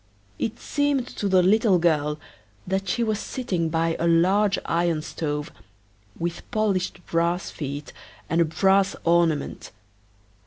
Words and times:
It 0.39 0.59
seemed 0.59 1.05
to 1.17 1.29
the 1.29 1.43
little 1.43 1.77
girl 1.77 2.19
that 2.65 2.89
she 2.89 3.03
was 3.03 3.19
sitting 3.19 3.69
by 3.69 3.95
a 3.99 4.07
large 4.07 4.57
iron 4.65 5.03
stove, 5.03 5.51
with 6.17 6.49
polished 6.49 7.05
brass 7.05 7.51
feet 7.51 7.93
and 8.27 8.41
a 8.41 8.45
brass 8.45 8.95
ornament. 9.03 9.69